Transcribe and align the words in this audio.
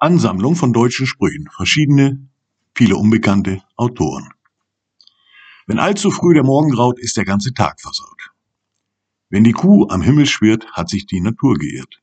Ansammlung 0.00 0.54
von 0.54 0.72
deutschen 0.72 1.06
Sprüchen, 1.06 1.48
verschiedene, 1.50 2.24
viele 2.72 2.96
unbekannte 2.96 3.62
Autoren. 3.74 4.28
Wenn 5.66 5.80
allzu 5.80 6.12
früh 6.12 6.34
der 6.34 6.44
Morgen 6.44 6.70
graut, 6.70 7.00
ist 7.00 7.16
der 7.16 7.24
ganze 7.24 7.52
Tag 7.52 7.80
versaut. 7.80 8.30
Wenn 9.28 9.42
die 9.42 9.52
Kuh 9.52 9.88
am 9.88 10.00
Himmel 10.00 10.26
schwirrt, 10.26 10.70
hat 10.70 10.88
sich 10.88 11.06
die 11.06 11.20
Natur 11.20 11.54
geirrt. 11.54 12.00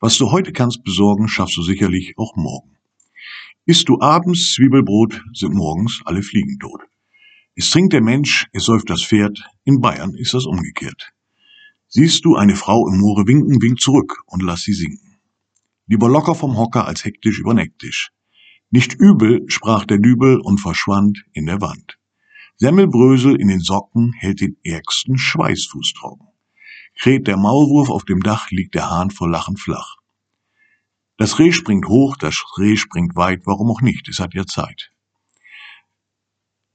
Was 0.00 0.18
du 0.18 0.32
heute 0.32 0.52
kannst 0.52 0.82
besorgen, 0.82 1.28
schaffst 1.28 1.56
du 1.56 1.62
sicherlich 1.62 2.14
auch 2.18 2.34
morgen. 2.34 2.76
Isst 3.64 3.88
du 3.88 4.00
abends 4.00 4.52
Zwiebelbrot, 4.52 5.22
sind 5.32 5.54
morgens 5.54 6.00
alle 6.06 6.24
Fliegen 6.24 6.58
tot. 6.58 6.80
Es 7.54 7.70
trinkt 7.70 7.92
der 7.92 8.02
Mensch, 8.02 8.48
es 8.52 8.64
säuft 8.64 8.90
das 8.90 9.04
Pferd, 9.04 9.48
in 9.62 9.80
Bayern 9.80 10.16
ist 10.16 10.34
das 10.34 10.46
umgekehrt. 10.46 11.12
Siehst 11.86 12.24
du 12.24 12.34
eine 12.34 12.56
Frau 12.56 12.88
im 12.88 12.98
Moore 12.98 13.28
winken, 13.28 13.62
wink 13.62 13.80
zurück 13.80 14.20
und 14.26 14.42
lass 14.42 14.62
sie 14.62 14.72
sinken. 14.72 15.09
Lieber 15.90 16.08
locker 16.08 16.36
vom 16.36 16.56
Hocker 16.56 16.86
als 16.86 17.04
hektisch 17.04 17.40
übernektisch. 17.40 18.12
Nicht 18.70 18.94
übel, 18.94 19.42
sprach 19.48 19.84
der 19.84 19.98
Dübel 19.98 20.38
und 20.38 20.60
verschwand 20.60 21.24
in 21.32 21.46
der 21.46 21.60
Wand. 21.60 21.98
Semmelbrösel 22.58 23.34
in 23.34 23.48
den 23.48 23.58
Socken 23.58 24.12
hält 24.12 24.40
den 24.40 24.56
ärgsten 24.62 25.18
Schweißfuß 25.18 25.94
trocken. 25.94 26.28
Kräht 26.96 27.26
der 27.26 27.36
Maulwurf 27.36 27.90
auf 27.90 28.04
dem 28.04 28.22
Dach, 28.22 28.52
liegt 28.52 28.76
der 28.76 28.88
Hahn 28.88 29.10
vor 29.10 29.28
Lachen 29.28 29.56
flach. 29.56 29.96
Das 31.16 31.40
Reh 31.40 31.50
springt 31.50 31.88
hoch, 31.88 32.16
das 32.16 32.40
Reh 32.56 32.76
springt 32.76 33.16
weit, 33.16 33.40
warum 33.44 33.68
auch 33.72 33.80
nicht, 33.80 34.08
es 34.08 34.20
hat 34.20 34.32
ja 34.32 34.46
Zeit. 34.46 34.92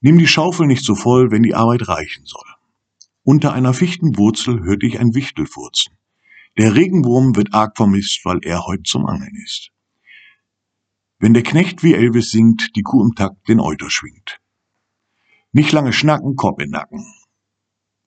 Nimm 0.02 0.18
die 0.18 0.28
Schaufel 0.28 0.68
nicht 0.68 0.84
so 0.84 0.94
voll, 0.94 1.32
wenn 1.32 1.44
die 1.44 1.56
Arbeit 1.56 1.88
reichen 1.88 2.26
soll. 2.26 2.50
Unter 3.24 3.54
einer 3.54 3.74
Fichtenwurzel 3.74 4.62
hörte 4.64 4.86
ich 4.86 5.00
ein 5.00 5.16
Wichtel 5.16 5.48
furzen. 5.48 5.98
Der 6.58 6.74
Regenwurm 6.74 7.36
wird 7.36 7.54
arg 7.54 7.76
vermisst, 7.76 8.22
weil 8.24 8.40
er 8.44 8.66
heut 8.66 8.88
zum 8.88 9.06
Angeln 9.06 9.36
ist. 9.44 9.72
Wenn 11.20 11.34
der 11.34 11.44
Knecht 11.44 11.84
wie 11.84 11.94
Elvis 11.94 12.32
singt, 12.32 12.76
die 12.76 12.82
Kuh 12.82 13.04
im 13.04 13.14
Takt 13.16 13.48
den 13.50 13.60
Euter 13.60 13.90
schwingt. 13.90 14.40
Nicht 15.52 15.72
lange 15.72 15.92
schnacken, 15.92 16.36
Korb 16.36 16.62
in 16.62 16.70
Nacken. 16.70 17.06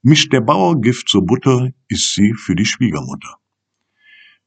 Mischt 0.03 0.33
der 0.33 0.41
Bauer 0.41 0.81
Gift 0.81 1.09
zur 1.09 1.27
Butter, 1.27 1.71
ist 1.89 2.15
sie 2.15 2.33
für 2.35 2.55
die 2.55 2.65
Schwiegermutter. 2.65 3.37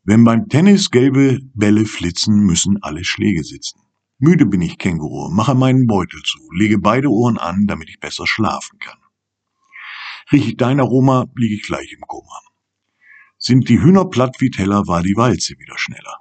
Wenn 0.04 0.24
beim 0.24 0.50
Tennis 0.50 0.90
gelbe 0.90 1.40
Bälle 1.54 1.86
flitzen, 1.86 2.40
müssen 2.40 2.82
alle 2.82 3.04
Schläge 3.04 3.44
sitzen. 3.44 3.82
Müde 4.18 4.48
bin 4.48 4.62
ich 4.62 4.78
Känguru, 4.80 5.30
mache 5.30 5.54
meinen 5.54 5.86
Beutel 5.86 6.22
zu, 6.24 6.40
lege 6.52 6.80
beide 6.80 7.10
Ohren 7.10 7.38
an, 7.38 7.68
damit 7.68 7.90
ich 7.90 8.00
besser 8.00 8.26
schlafen 8.26 8.80
kann. 8.80 8.98
Riech 10.32 10.48
ich 10.48 10.58
dein 10.58 10.80
Aroma, 10.80 11.26
liege 11.36 11.56
ich 11.56 11.64
gleich 11.64 11.92
im 11.92 12.02
Koma. 12.02 12.40
Sind 13.44 13.70
die 13.70 13.82
Hühner 13.82 14.06
platt 14.06 14.36
wie 14.38 14.52
Teller, 14.52 14.86
war 14.86 15.02
die 15.02 15.16
Walze 15.16 15.58
wieder 15.58 15.76
schneller. 15.76 16.20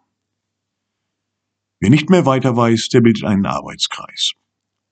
Wer 1.78 1.90
nicht 1.90 2.08
mehr 2.08 2.24
weiter 2.24 2.56
weiß, 2.56 2.88
der 2.88 3.02
bildet 3.02 3.24
einen 3.24 3.44
Arbeitskreis. 3.44 4.32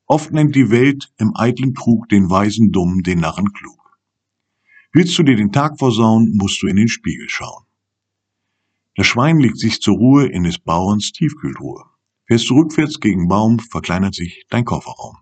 Oft 0.04 0.30
nennt 0.30 0.54
die 0.54 0.70
Welt 0.70 1.10
im 1.16 1.34
eitlen 1.34 1.72
Trug 1.72 2.06
den 2.10 2.28
Weisen 2.28 2.70
dumm, 2.70 3.02
den 3.02 3.20
Narren 3.20 3.50
klug. 3.54 3.98
Willst 4.92 5.18
du 5.18 5.22
dir 5.22 5.36
den 5.36 5.52
Tag 5.52 5.78
versauen, 5.78 6.34
musst 6.36 6.62
du 6.62 6.66
in 6.66 6.76
den 6.76 6.88
Spiegel 6.88 7.30
schauen. 7.30 7.64
Das 8.94 9.06
Schwein 9.06 9.38
legt 9.38 9.58
sich 9.58 9.80
zur 9.80 9.96
Ruhe 9.96 10.26
in 10.26 10.42
des 10.42 10.58
Bauerns 10.58 11.12
Tiefkühltruhe. 11.12 11.82
Fährst 12.26 12.50
du 12.50 12.58
rückwärts 12.58 13.00
gegen 13.00 13.28
Baum, 13.28 13.58
verkleinert 13.58 14.14
sich 14.14 14.44
dein 14.50 14.66
Kofferraum. 14.66 15.16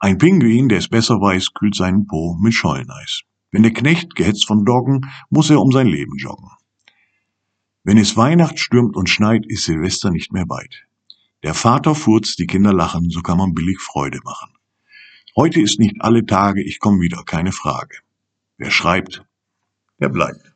Ein 0.00 0.18
Pinguin, 0.18 0.68
der 0.68 0.78
es 0.78 0.88
besser 0.88 1.20
weiß, 1.20 1.54
kühlt 1.54 1.76
seinen 1.76 2.08
Po 2.08 2.36
mit 2.40 2.54
Scholleneis. 2.54 3.22
Wenn 3.50 3.62
der 3.62 3.72
Knecht, 3.72 4.14
gehetzt 4.14 4.46
von 4.46 4.64
Doggen, 4.64 5.10
muss 5.30 5.50
er 5.50 5.60
um 5.60 5.72
sein 5.72 5.86
Leben 5.86 6.16
joggen. 6.16 6.50
Wenn 7.82 7.96
es 7.96 8.16
Weihnacht 8.16 8.58
stürmt 8.58 8.96
und 8.96 9.08
schneit, 9.08 9.46
ist 9.46 9.64
Silvester 9.64 10.10
nicht 10.10 10.32
mehr 10.32 10.48
weit. 10.48 10.86
Der 11.42 11.54
Vater 11.54 11.94
furzt, 11.94 12.38
die 12.38 12.46
Kinder 12.46 12.74
lachen, 12.74 13.10
so 13.10 13.22
kann 13.22 13.38
man 13.38 13.54
billig 13.54 13.80
Freude 13.80 14.20
machen. 14.24 14.52
Heute 15.36 15.60
ist 15.60 15.78
nicht 15.78 15.94
alle 16.00 16.26
Tage, 16.26 16.62
ich 16.62 16.80
komm 16.80 17.00
wieder, 17.00 17.22
keine 17.24 17.52
Frage. 17.52 17.98
Wer 18.56 18.70
schreibt, 18.70 19.24
der 20.00 20.08
bleibt. 20.08 20.52